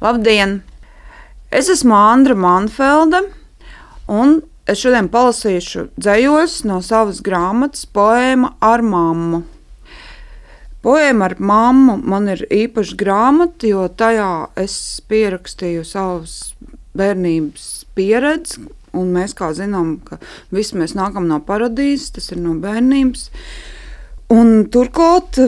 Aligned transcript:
Labdien! 0.00 0.62
Es 1.52 1.66
esmu 1.68 1.92
Andra 1.92 2.32
Manfelde, 2.32 3.18
un 4.08 4.38
es 4.64 4.80
šodien 4.80 5.10
palasīšu 5.12 5.90
dzējos 6.00 6.54
no 6.64 6.78
savas 6.80 7.18
grāmatas 7.26 7.82
poēma 7.84 8.54
ar 8.64 8.80
mammu. 8.80 9.42
Poēma 10.80 11.26
ar 11.28 11.34
mammu 11.36 11.98
man 12.00 12.30
ir 12.32 12.46
īpaša 12.48 12.96
grāmata, 13.02 13.68
jo 13.68 13.82
tajā 13.92 14.30
es 14.62 14.78
pierakstīju 15.12 15.84
savas 15.84 16.54
bērnības 16.96 17.66
pieredzi, 17.92 18.62
un 18.96 19.12
mēs 19.12 19.36
kā 19.36 19.50
zinām, 19.52 19.98
ka 20.00 20.16
visi 20.48 20.80
mēs 20.80 20.96
nākam 20.96 21.28
no 21.28 21.42
paradīzes, 21.44 22.14
tas 22.16 22.32
ir 22.32 22.40
no 22.40 22.56
bērnības. 22.64 23.28
Un 24.32 24.64
turklāt 24.72 25.42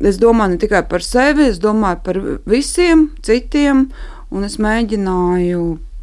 es 0.00 0.20
domāju 0.22 0.54
ne 0.54 0.60
tikai 0.62 0.84
par 0.88 1.02
sevi, 1.02 1.48
es 1.50 1.58
domāju 1.62 2.04
par 2.04 2.20
visiem 2.46 3.08
citiem, 3.24 3.88
Un 4.28 4.44
es 4.44 4.58
mēģināju 4.60 5.62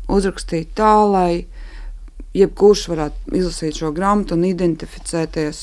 uzrakstīt 0.09 0.71
tā, 0.77 0.93
lai 1.05 1.45
jebkurš 2.35 2.87
varētu 2.89 3.35
izlasīt 3.37 3.77
šo 3.79 3.91
grāmatu 3.95 4.33
un 4.33 4.47
identificēties, 4.49 5.59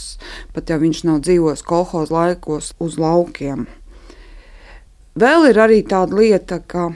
pat 0.54 0.70
ja 0.70 0.78
viņš 0.78 1.00
nav 1.08 1.24
dzīvojis 1.26 1.64
kolekcijas 1.66 2.12
laikos, 2.14 2.70
uz 2.78 2.98
laukiem. 3.02 3.66
Vēl 5.18 5.48
ir 5.50 5.58
arī 5.60 5.80
tāda 5.82 6.16
lieta, 6.16 6.60
ka 6.62 6.92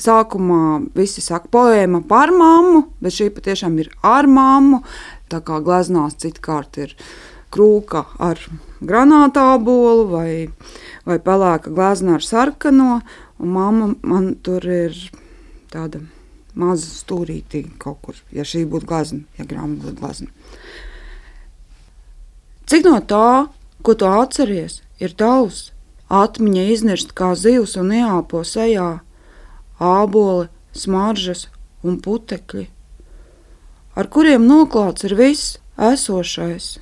sākumā 0.00 0.92
visi 0.94 1.24
saka 1.24 1.48
poēma 1.50 2.04
par 2.08 2.30
mammu, 2.36 2.84
bet 3.00 3.16
šī 3.16 3.32
patiešām 3.34 3.80
ir 3.80 3.88
ar 4.04 4.28
mammu. 4.28 4.84
Tā 5.32 5.40
kā 5.46 5.58
gleznās 5.64 6.20
citkārt 6.20 6.76
ir 6.84 6.94
krūka 7.50 8.04
ar 8.22 8.40
granātābolu 8.80 10.06
vai, 10.10 10.30
vai 11.06 11.18
pelēka 11.22 11.72
glezna 11.74 12.16
ar 12.18 12.24
sarkano. 12.24 13.00
Un 13.40 13.54
mamma 13.56 13.92
man 14.02 14.34
tur 14.44 14.64
ir 14.66 14.96
tāda 15.72 16.02
maza 16.54 16.88
stūrītī 16.88 17.64
kaut 17.80 18.00
kur, 18.04 18.16
ja 18.34 18.44
šī 18.44 18.66
būtu 18.68 18.88
glazna, 18.90 19.22
ja 19.38 19.46
grāmata 19.48 19.86
būtu 19.86 20.00
glazna. 20.00 20.28
Cik 22.70 22.86
no 22.86 22.98
tā, 23.02 23.50
ko 23.82 23.94
tu 23.98 24.06
atceries, 24.06 24.80
ir 25.02 25.14
tavs? 25.18 25.70
Atmiņa 26.10 26.66
iznirst 26.74 27.14
kā 27.14 27.32
zivs 27.38 27.76
un 27.78 27.92
ieelpo 27.94 28.42
sejā, 28.46 29.00
āboli, 29.78 30.48
smaržas 30.74 31.46
un 31.86 32.00
putekļi, 32.02 32.66
ar 33.94 34.10
kuriem 34.10 34.46
noklāts 34.46 35.06
ir 35.06 35.14
viss 35.18 35.58
esošais. 35.78 36.78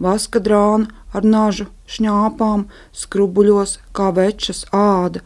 Vaska 0.00 0.40
drāna 0.40 0.88
ar 1.12 1.26
nažu 1.26 1.68
šņāpām, 1.90 2.64
skrubuļos 2.96 3.78
kā 3.96 4.08
večas 4.16 4.64
āda, 4.72 5.20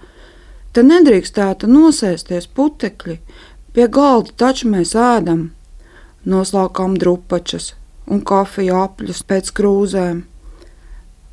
Te 0.75 0.83
nedrīkstētu 0.83 1.69
nosēsties 1.71 2.49
putekļi, 2.59 3.21
pie 3.75 3.85
galda 3.97 4.33
taču 4.43 4.73
mēs 4.73 4.97
ēdam, 4.99 5.45
noslākām 6.27 6.97
drupačas 6.99 7.69
un 8.11 8.25
kafiju 8.27 8.75
apļus 8.81 9.21
pēc 9.29 9.53
krūzēm. 9.55 10.25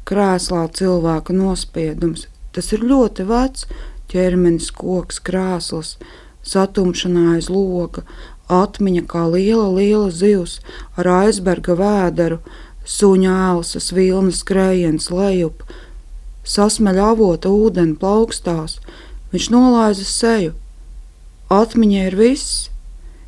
Krēslā 0.06 0.62
cilvēka 0.78 1.34
nospiedums, 1.34 2.28
tas 2.54 2.70
ir 2.78 2.86
ļoti 2.86 3.26
vecs, 3.32 3.66
ķermenis 4.14 4.70
koks 4.78 5.18
krēsls, 5.26 5.96
satumšanā 6.46 7.32
aiz 7.40 7.50
loga, 7.50 8.06
atmiņa 8.46 9.08
kā 9.10 9.26
liela, 9.26 9.72
liela 9.80 10.14
zivs 10.14 10.60
ar 11.02 11.10
aizberga 11.16 11.80
vēderu, 11.82 12.44
suņa 12.98 13.38
ēlsas 13.52 13.92
vilnas 13.96 14.42
skrējiens 14.44 15.12
lejup, 15.14 15.64
sasmeļ 16.48 17.00
avota 17.12 17.52
ūdeni 17.54 17.96
plaukstās, 18.02 18.80
Viņš 19.32 19.48
nolaiza 19.48 20.04
seju. 20.04 20.56
Atmiņā 21.52 22.08
ir 22.10 22.18
viss, 22.20 22.68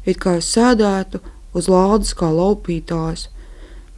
it 0.04 0.20
kā 0.24 0.38
es 0.42 0.50
sēdētu 0.52 1.22
uz 1.56 1.70
lādes 1.72 2.12
kā 2.20 2.28
laupītājs, 2.28 3.30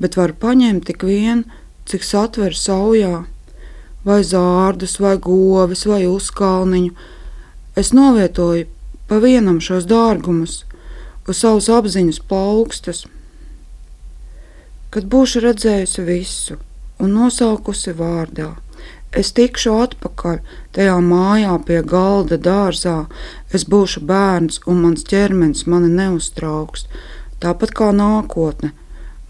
bet 0.02 0.18
var 0.20 0.36
paņemt 0.38 0.86
tik 0.86 1.06
vien, 1.06 1.44
cik 1.90 2.06
satver 2.06 2.54
saujā, 2.58 3.26
vai 4.06 4.20
zārdus, 4.22 5.00
vai 5.02 5.16
govis, 5.18 5.86
vai 5.90 6.04
uzkalniņu. 6.06 6.94
Es 7.74 7.90
novietoju 7.94 8.70
pa 9.10 9.18
vienam 9.22 9.58
šos 9.62 9.90
dārgumus 9.90 10.62
uz 11.26 11.42
savas 11.42 11.72
apziņas 11.74 12.22
plaukstas. 12.30 13.06
Kad 14.96 15.10
būšu 15.12 15.44
redzējusi 15.44 16.06
visu 16.08 16.56
un 17.04 17.12
nosaukusi 17.18 17.92
vārdā, 17.98 18.54
Es 19.16 19.30
tikšu 19.32 19.72
atpakaļ 19.80 20.40
tajā 20.76 20.96
mājā 21.00 21.54
pie 21.68 21.78
galda 21.88 22.36
dārzā. 22.36 23.06
Es 23.56 23.64
būšu 23.72 24.02
bērns, 24.10 24.60
un 24.68 24.82
mans 24.84 25.06
ķermenis 25.08 25.64
mani 25.72 25.88
neuztrauks. 25.88 26.84
Tāpat 27.40 27.72
kā 27.80 27.92
nākotne, 27.96 28.74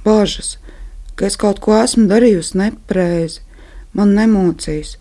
bažas, 0.06 0.56
ka 1.14 1.30
es 1.30 1.38
kaut 1.38 1.62
ko 1.62 1.78
esmu 1.78 2.08
darījusi 2.10 2.58
nepareizi, 2.64 3.44
man 3.94 4.16
nemocīs. 4.18 4.98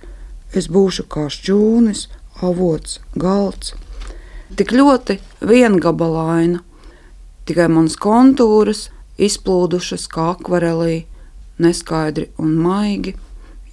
Es 0.53 0.69
būšu 0.69 1.09
kā 1.09 1.31
šķūnis, 1.33 2.07
avots, 2.45 3.01
galds. 3.17 3.73
Tik 4.55 4.77
ļoti 4.77 5.17
viengabalaina, 5.41 6.61
tikai 7.49 7.71
manas 7.73 7.97
kontūras 7.97 8.91
izplūdušas 9.19 10.09
kā 10.11 10.33
akvarelī, 10.35 11.05
neskaidri 11.59 12.31
un 12.39 12.55
maigi 12.59 13.15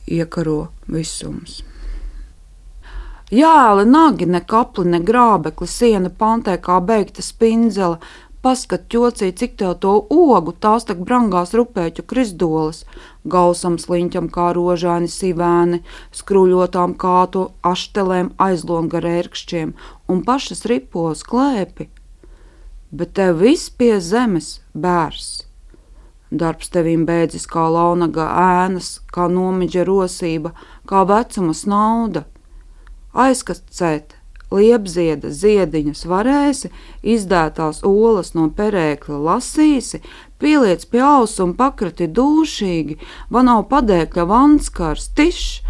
iekaro 0.08 0.70
visums. 0.88 1.62
Jēli, 3.32 3.86
nagi, 3.88 4.26
ne 4.28 4.42
kapli, 4.44 4.90
ne 4.92 5.00
grābekli, 5.08 5.68
siena 5.68 6.10
pantē 6.12 6.58
kā 6.60 6.82
beigta 6.84 7.24
spindzele, 7.24 8.02
paskat 8.44 8.90
ķocī, 8.92 9.30
cik 9.38 9.56
tev 9.62 9.78
to 9.86 9.94
ogu, 10.12 10.52
tās 10.52 10.84
tak 10.90 11.00
brangās 11.06 11.54
rupēķu 11.56 12.04
krisdolas, 12.12 12.84
gausam 13.24 13.78
sliņķam 13.80 14.28
kā 14.36 14.50
rožāni 14.58 15.08
sivēni, 15.14 15.80
skruļotām 16.18 16.98
kātu 17.00 17.48
aštelēm 17.72 18.34
aizlonga 18.42 19.00
rērkšķiem 19.06 19.74
un 20.12 20.24
pašas 20.28 20.66
ripos 20.68 21.24
klēpi. 21.24 21.88
Bet 22.92 23.14
tev 23.16 23.40
viss 23.40 23.70
pie 23.72 23.96
zemes 24.04 24.60
bērs. 24.76 25.46
Darbs 26.32 26.72
tevīm 26.72 27.04
beidzis 27.08 27.48
kā 27.48 27.66
launaga 27.72 28.30
ēnas, 28.40 29.02
kā 29.12 29.28
nomiģa 29.32 29.84
rosība, 29.88 30.54
kā 30.88 31.04
vecuma 31.08 31.56
nauda. 31.68 32.26
Aizkastēt 33.12 34.16
liepzieda 34.52 35.32
ziediņus 35.32 36.06
varēsi, 36.08 36.72
izdētās 37.04 37.82
olas 37.88 38.34
no 38.36 38.50
perēkla 38.56 39.20
lasīsi, 39.28 40.02
pieliec 40.40 40.84
pie 40.92 41.04
ausu 41.04 41.46
un 41.48 41.56
pakrati 41.60 42.10
dūšīgi, 42.12 43.00
vanau 43.32 43.62
padēkļa 43.72 44.28
vanskars, 44.28 45.10
tišs, 45.16 45.62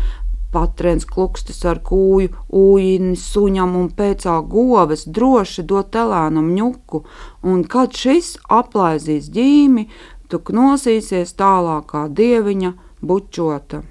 patrens 0.52 1.06
klukstis 1.08 1.62
ar 1.68 1.80
kūju, 1.86 2.32
ūjiņu 2.52 3.18
suņam 3.20 3.76
un 3.80 3.90
pēcā 3.98 4.38
goves 4.52 5.06
droši 5.08 5.66
dot 5.68 5.92
telēnam 5.96 6.52
ņuku, 6.56 7.04
un 7.48 7.64
kad 7.64 7.96
šis 7.98 8.36
aplaizīs 8.52 9.32
ģīmi, 9.34 9.88
tu 10.32 10.40
knosīsies 10.40 11.36
tālākā 11.40 12.08
dieviņa 12.16 12.74
bučota. 13.02 13.82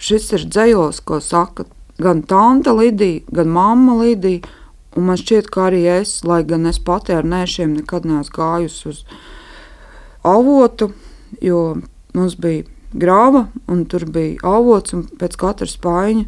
Šis 0.00 0.32
ir 0.36 0.48
dzējos, 0.48 1.02
ko 1.04 1.20
saka 1.20 1.66
gan 2.00 2.22
tante 2.24 2.72
Lidija, 2.72 3.20
gan 3.28 3.52
mamma 3.52 3.98
Lidija, 4.00 4.48
un 4.96 5.06
man 5.10 5.20
šķiet, 5.20 5.50
ka 5.52 5.68
arī 5.68 5.84
es, 6.00 6.20
lai 6.24 6.42
gan 6.48 6.66
es 6.70 6.80
pati 6.82 7.14
ar 7.14 7.28
nēšiem 7.28 7.76
nekad 7.78 8.08
neesmu 8.08 8.36
gājusi 8.36 8.88
uz 8.90 9.04
avotu, 10.26 10.90
jo 11.40 11.62
mums 12.16 12.36
bija 12.40 12.66
grāva, 12.94 13.48
un 13.68 13.84
tur 13.86 14.06
bija 14.10 14.40
avots, 14.46 14.94
un 14.96 15.06
pēc 15.20 15.36
katras 15.40 15.76
spaiņa 15.78 16.24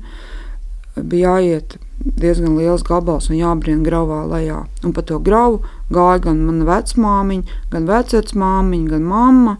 bija 0.96 1.38
jāiet 1.38 1.78
diezgan 2.02 2.56
liels 2.58 2.82
gabals 2.84 3.30
un 3.30 3.38
jābrien 3.38 3.82
gravā 3.86 4.22
lejā. 4.28 4.64
Un 4.84 4.92
pa 4.92 5.04
to 5.06 5.18
gravu 5.22 5.62
gāja 5.92 6.24
gan 6.26 6.42
mana 6.46 6.66
vecmāmiņa, 6.68 7.58
gan 7.70 7.88
vecmāmiņa, 7.88 8.90
gan 8.90 9.06
mamma. 9.06 9.56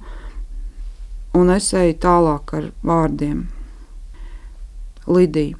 Un 1.33 1.51
es 1.55 1.71
eju 1.73 1.97
tālāk 2.03 2.53
ar 2.59 2.71
vārdiem. 2.85 3.47
Lidija. 5.07 5.57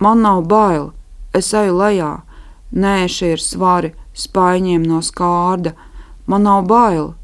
Man 0.00 0.22
nav 0.24 0.46
bail, 0.48 0.90
es 1.36 1.52
eju 1.54 1.76
lejā, 1.76 2.12
nē, 2.72 3.06
šie 3.08 3.34
ir 3.36 3.42
svari 3.42 3.92
spaiņiem 4.16 4.84
no 4.84 5.02
skārda. 5.04 5.74
Man 6.26 6.44
nav 6.48 6.66
bail, 6.68 7.14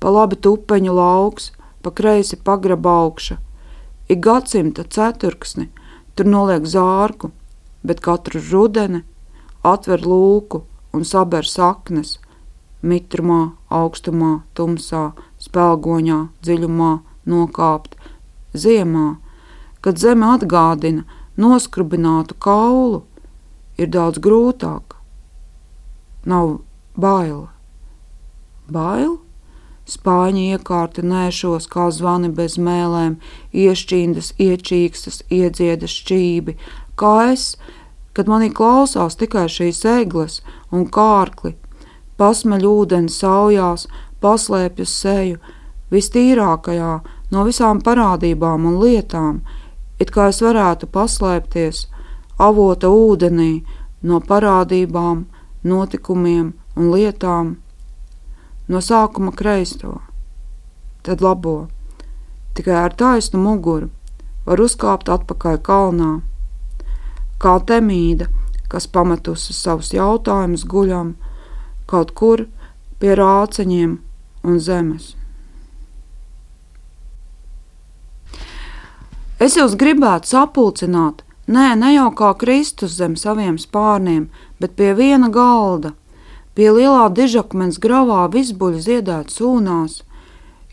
pa 0.00 0.12
labi 0.12 0.36
tupeņu 0.36 0.94
lauks, 0.94 1.52
pa 1.84 1.92
kreisi 1.92 2.36
pagraba 2.36 2.96
augša. 3.04 3.36
Ik 4.08 4.20
gadsimta 4.24 4.84
ceturksni 4.84 5.68
tur 6.16 6.28
noliek 6.28 6.66
zārku, 6.68 7.30
bet 7.84 8.00
katru 8.04 8.40
rudeni 8.50 9.02
atver 9.64 10.04
lūku 10.04 10.62
un 10.94 11.04
saber 11.04 11.48
saknes, 11.48 12.18
mitrumā, 12.84 13.54
augstumā, 13.72 14.44
tumsā, 14.54 15.12
spēlgoņā, 15.40 16.20
dziļumā, 16.44 16.92
nokāpt, 17.28 17.96
ziemā, 18.54 19.16
kad 19.80 20.00
zeme 20.00 20.28
atgādina 20.36 21.04
noskrubinātu 21.40 22.36
kaulu, 22.38 23.02
ir 23.80 23.90
daudz 23.90 24.20
grūtāk. 24.22 24.96
Nav 26.24 26.60
baila. 26.96 27.50
Bail? 28.70 29.23
Spāņi 29.84 30.46
iekārti 30.56 31.02
nēšos 31.04 31.66
kā 31.68 31.90
zvani 31.92 32.30
bez 32.32 32.56
mēlēm, 32.56 33.18
iešķīndas, 33.52 34.30
iečīkstas, 34.40 35.20
iedziedas 35.28 35.92
šķībi, 36.00 36.54
kā 36.96 37.16
es, 37.34 37.50
kad 38.16 38.30
manī 38.30 38.48
klausās 38.54 39.18
tikai 39.20 39.44
šīs 39.52 39.82
egles 39.92 40.38
un 40.72 40.86
kārkli, 40.88 41.52
pasmeļ 42.16 42.64
ūdeni 42.70 43.12
saujās, 43.12 43.84
paslēpjas 44.24 44.94
seju, 45.04 45.42
vistīrākajā 45.92 46.94
no 47.34 47.44
visām 47.44 47.82
parādībām 47.84 48.64
un 48.70 48.78
lietām, 48.80 49.42
it 50.00 50.14
kā 50.14 50.30
es 50.32 50.40
varētu 50.44 50.88
paslēpties 50.94 51.84
avota 52.40 52.88
ūdenī 52.88 53.52
no 54.02 54.20
parādībām, 54.20 55.26
notikumiem 55.64 56.52
un 56.76 56.90
lietām, 56.94 57.56
no 58.68 58.80
sākuma 58.80 59.32
kreisto, 59.36 59.98
tad 61.04 61.20
labo, 61.24 61.68
tikai 62.54 62.76
ar 62.84 62.94
taisnu 62.96 63.40
muguru 63.42 63.90
var 64.46 64.60
uzkāpt 64.60 65.10
atpakaļ 65.12 65.60
kalnā, 65.64 66.12
kā 67.40 67.58
temīda, 67.68 68.28
kas 68.68 68.86
pametusi 68.90 69.52
savus 69.56 69.92
jautājumus 69.94 70.64
guļam 70.68 71.14
kaut 71.90 72.14
kur 72.16 72.46
pie 73.00 73.12
rāceņiem 73.18 73.98
un 74.44 74.58
zemes. 74.60 75.12
Es 79.44 79.58
jūs 79.58 79.74
gribētu 79.76 80.30
sapulcināt, 80.30 81.20
nē, 81.50 81.74
ne 81.76 81.90
jau 81.96 82.08
kā 82.16 82.30
Kristus 82.40 82.94
zem 82.96 83.16
saviem 83.20 83.58
spārniem, 83.60 84.28
bet 84.60 84.76
pie 84.78 84.94
viena 84.96 85.28
galda, 85.28 85.92
pie 86.54 86.70
lielā 86.70 87.08
dižakmens 87.14 87.80
gravā 87.82 88.24
visbuļi 88.32 88.82
ziedēt 88.86 89.34
sūnās, 89.34 90.02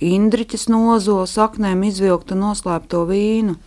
indriķis 0.01 0.67
nozo 0.69 1.21
saknēm 1.29 1.83
izvilktu 1.89 2.37
noslēpto 2.37 3.03
vīnu, 3.09 3.57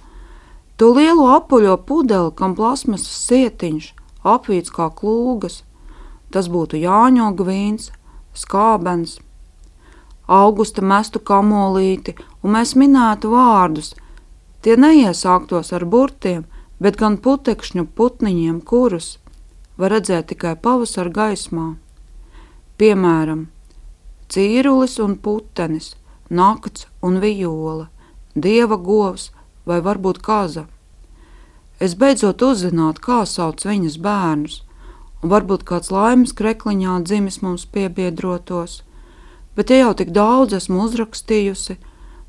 to 0.76 0.92
lielo 0.94 1.28
apuļo 1.34 1.76
pudeli, 1.88 2.32
kam 2.38 2.56
plasmasas 2.58 3.26
sietiņš, 3.28 3.90
apvīts 4.22 4.74
kā 4.74 4.88
klūgas, 4.90 5.62
tas 6.34 6.50
būtu 6.50 6.80
jāņoga 6.82 7.46
vīns, 7.50 7.90
skābens, 8.34 9.18
augusta 10.26 10.82
mestu 10.82 11.20
kamolīti, 11.20 12.16
un 12.42 12.58
mēs 12.58 12.74
minētu 12.78 13.34
vārdus– 13.34 13.94
Tie 14.64 14.78
neiesāktos 14.80 15.74
ar 15.76 15.82
burtiem, 15.84 16.46
bet 16.80 16.96
gan 16.96 17.18
putekšņu 17.20 17.82
putniņiem, 17.98 18.62
kurus. 18.64 19.18
Var 19.76 19.92
redzēt 19.92 20.30
tikai 20.30 20.54
pavasara 20.56 21.12
gaismā. 21.12 21.66
Piemēram, 22.74 23.46
cīrulis 24.26 24.96
un 24.98 25.12
putenis, 25.22 25.92
nakts 26.30 26.88
un 27.06 27.20
vijola, 27.22 27.86
dieva 28.34 28.74
govs 28.74 29.28
vai 29.64 29.78
varbūt 29.84 30.18
kaza. 30.18 30.64
Es 31.78 31.94
beidzot 31.94 32.42
uzzinātu, 32.42 33.02
kā 33.06 33.20
sauc 33.30 33.62
viņas 33.62 33.98
bērnus, 34.02 34.56
un 35.22 35.30
varbūt 35.30 35.62
kāds 35.68 35.92
laimes 35.94 36.34
krekliņā 36.34 36.98
dzimis 37.06 37.40
mums 37.42 37.64
piebiedrotos, 37.70 38.82
bet 39.54 39.70
ja 39.70 39.84
jau 39.84 39.92
tik 40.00 40.10
daudz 40.10 40.58
esmu 40.58 40.82
uzrakstījusi, 40.88 41.78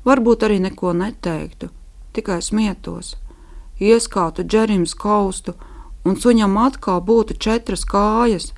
varbūt 0.06 0.46
arī 0.46 0.60
neko 0.62 0.92
neteiktu, 0.94 1.72
tikai 2.14 2.38
smietos. 2.38 3.16
Ieskātu 3.82 4.46
džerims 4.46 4.94
kaustu, 4.94 5.56
un 6.06 6.14
suņam 6.16 6.54
atkal 6.62 7.02
būtu 7.02 7.36
četras 7.36 7.82
kājas. 7.84 8.52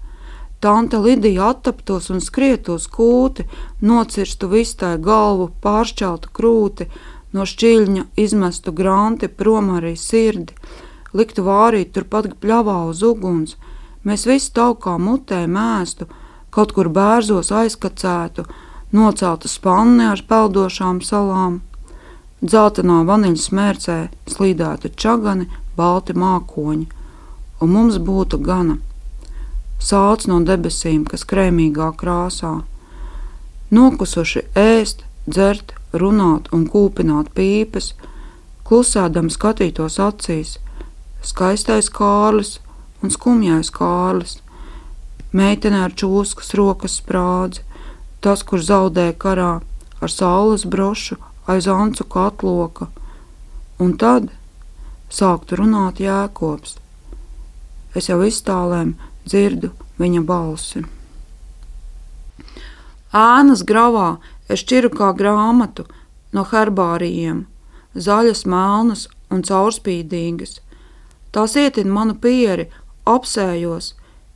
Tante 0.60 0.98
Lidija 0.98 1.52
attaptos 1.52 2.08
un 2.10 2.18
skrietos 2.18 2.88
kūti, 2.90 3.44
nocirstu 3.78 4.48
vistai 4.50 4.96
galvu, 4.98 5.52
pāršķeltu 5.62 6.32
krūti, 6.34 6.88
no 7.30 7.44
šķiļņa 7.46 8.02
izmestu 8.18 8.74
granti, 8.74 9.28
prom 9.28 9.70
arī 9.76 9.92
sirdi, 9.94 10.56
liktu 11.14 11.44
vārīt 11.46 11.92
turpat 11.94 12.32
pļavā 12.42 12.80
uz 12.90 13.04
uguns. 13.06 13.54
Mēs 14.02 14.26
visi 14.26 14.50
taukā 14.56 14.96
mutē 14.98 15.44
mēstu, 15.46 16.08
kaut 16.50 16.74
kur 16.74 16.90
bērzos 16.90 17.52
aizkacētu, 17.54 18.48
noceltu 18.98 19.46
spanni 19.46 20.08
ar 20.10 20.24
peldošām 20.26 20.98
salām. 21.06 21.60
Dzeltenā 22.42 23.04
vaniļas 23.06 23.46
mērcē 23.54 24.00
slīdētu 24.34 24.90
čagani, 24.98 25.46
balti 25.78 26.18
mākoņi, 26.18 26.90
un 27.62 27.74
mums 27.78 28.02
būtu 28.02 28.42
gana. 28.42 28.80
Sāls 29.78 30.26
no 30.26 30.40
debesīm, 30.42 31.04
kas 31.06 31.22
krēmīgā 31.28 31.92
krāsā, 32.00 32.62
nokusuši 33.70 34.42
ēst, 34.58 35.04
dzert, 35.28 35.74
runāt 35.92 36.48
un 36.52 36.66
kūpināt 36.68 37.30
pīpes, 37.36 37.92
klusēdam 38.66 39.30
skatītos 39.32 39.98
acīs, 40.02 40.58
skaistais 41.22 41.88
kārlis 41.94 42.58
un 43.02 43.14
skumjais 43.14 43.70
kārlis, 43.74 44.38
meitene 45.32 45.84
ar 45.86 45.94
čūskas 45.94 46.54
rokas 46.58 46.98
sprādzi, 47.00 47.62
tas, 48.20 48.42
kurš 48.42 48.68
zaudēja 48.72 49.14
karā 49.14 49.52
ar 50.02 50.10
saules 50.12 50.66
brošu 50.66 51.18
aiz 51.48 51.68
ancu 51.70 52.04
katloka, 52.04 52.88
un 53.78 53.94
tad 53.96 54.28
sāktu 55.08 55.62
runāt 55.62 56.02
jēkobs. 56.02 56.76
Es 57.96 58.10
jau 58.10 58.20
iztālēm 58.26 58.96
dzirdu 59.28 59.70
viņa 60.00 60.22
balsi. 60.26 60.84
Ēnas 63.14 63.62
gravā 63.68 64.18
es 64.48 64.62
šķiru 64.64 64.90
kā 64.96 65.12
grāmatu 65.16 65.86
no 66.36 66.44
herbārijiem, 66.48 67.46
zaļas, 67.96 68.44
melnas 68.44 69.06
un 69.32 69.44
caurspīdīgas. 69.48 70.58
Tās 71.32 71.56
ietin 71.56 71.92
manu 71.92 72.16
pieri, 72.16 72.68
apsējos, 73.08 73.94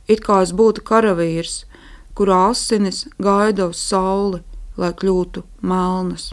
it 0.09 0.23
kā 0.25 0.41
es 0.45 0.53
būtu 0.53 0.85
karavīrs, 0.85 1.63
kurā 2.17 2.49
asinis 2.51 3.05
gaida 3.21 3.69
uz 3.69 3.81
sauli, 3.81 4.41
lai 4.77 4.93
kļūtu 4.93 5.43
melnas. 5.61 6.31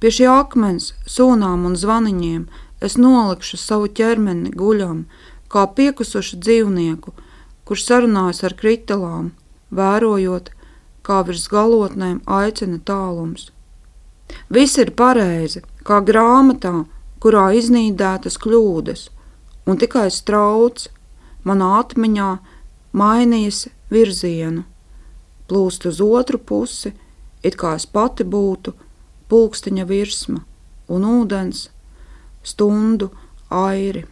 Pie 0.00 0.12
šī 0.12 0.28
akmens, 0.28 0.92
sūnām 1.08 1.64
un 1.68 1.76
zvaniņiem 1.76 2.44
es 2.84 2.98
nolikšu 3.00 3.56
savu 3.56 3.88
ķermeni 3.88 4.52
guļam, 4.52 5.06
kā 5.56 5.64
piekusušu 5.78 6.36
dzīvnieku, 6.44 7.14
kurš 7.64 7.88
sarunājas 7.88 8.44
ar 8.44 8.54
kritelām, 8.60 9.32
vērojot, 9.72 10.50
kā 11.06 11.22
virs 11.26 11.46
galotnēm 11.48 12.20
aicina 12.26 12.78
tālums. 12.84 13.50
Viss 14.50 14.76
ir 14.82 14.92
pareizi, 14.98 15.62
kā 15.86 16.02
grāmatā, 16.04 16.84
kurā 17.22 17.46
iznīdētas 17.56 18.36
kļūdas, 18.42 19.06
un 19.66 19.80
tikai 19.80 20.08
strauts 20.12 20.90
manā 21.46 21.70
atmiņā 21.80 22.30
mainījis 23.00 23.66
virzienu, 23.90 24.66
plūst 25.48 25.86
uz 25.90 26.02
otru 26.02 26.42
pusi, 26.42 26.92
it 27.46 27.56
kā 27.60 27.76
es 27.78 27.86
pati 27.86 28.26
būtu 28.26 28.74
pulksteņa 29.30 29.86
virsma 29.86 30.42
un 30.90 31.06
ūdens 31.06 31.68
stundu 32.46 33.10
airi. 33.50 34.04